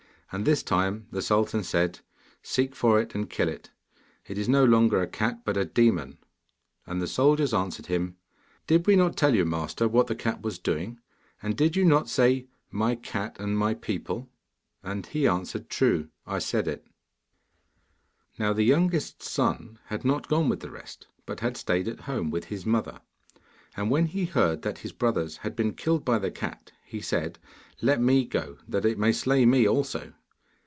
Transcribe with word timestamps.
And 0.33 0.45
this 0.45 0.63
time 0.63 1.07
the 1.11 1.21
sultan 1.21 1.61
said: 1.61 1.99
'Seek 2.41 2.73
for 2.73 3.01
it 3.01 3.13
and 3.13 3.29
kill 3.29 3.49
it. 3.49 3.69
It 4.25 4.37
is 4.37 4.47
no 4.47 4.63
longer 4.63 5.01
a 5.01 5.05
cat, 5.05 5.43
but 5.43 5.57
a 5.57 5.65
demon!' 5.65 6.19
And 6.87 7.01
the 7.01 7.05
soldiers 7.07 7.53
answered 7.53 7.87
him, 7.87 8.15
'Did 8.65 8.87
we 8.87 8.95
not 8.95 9.17
tell 9.17 9.35
you, 9.35 9.43
master, 9.43 9.89
what 9.89 10.07
the 10.07 10.15
cat 10.15 10.41
was 10.41 10.57
doing, 10.57 11.01
and 11.43 11.57
did 11.57 11.75
you 11.75 11.83
not 11.83 12.07
say, 12.07 12.47
"My 12.71 12.95
cat 12.95 13.41
and 13.41 13.57
my 13.57 13.73
people"?' 13.73 14.29
And 14.83 15.05
he 15.05 15.27
answered: 15.27 15.69
'True, 15.69 16.07
I 16.25 16.39
said 16.39 16.65
it.' 16.65 16.87
Now 18.39 18.53
the 18.53 18.63
youngest 18.63 19.21
son 19.21 19.79
had 19.87 20.05
not 20.05 20.29
gone 20.29 20.47
with 20.47 20.61
the 20.61 20.71
rest, 20.71 21.07
but 21.25 21.41
had 21.41 21.57
stayed 21.57 21.89
at 21.89 21.99
home 22.07 22.29
with 22.31 22.45
his 22.45 22.65
mother; 22.65 23.01
and 23.75 23.91
when 23.91 24.05
he 24.05 24.23
heard 24.23 24.61
that 24.61 24.77
his 24.77 24.93
brothers 24.93 25.35
had 25.43 25.57
been 25.57 25.73
killed 25.73 26.05
by 26.05 26.17
the 26.19 26.31
cat 26.31 26.71
he 26.85 27.01
said, 27.01 27.37
'Let 27.81 27.99
me 27.99 28.23
go, 28.23 28.59
that 28.65 28.85
it 28.85 28.97
may 28.97 29.11
slay 29.11 29.45
me 29.45 29.67
also. 29.67 30.13